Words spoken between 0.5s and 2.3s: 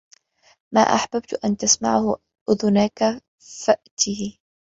مَا أَحْبَبْت أَنْ تَسْمَعَهُ